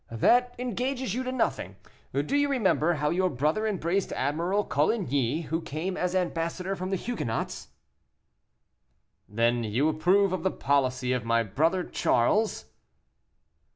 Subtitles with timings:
[0.09, 1.75] That engages you to nothing.
[2.11, 6.95] Do you remember how your brother embraced Admiral Coligny, who came as ambassador from the
[6.95, 7.67] Huguenots?"
[9.29, 12.65] "Then you approve of the policy of my brother Charles?"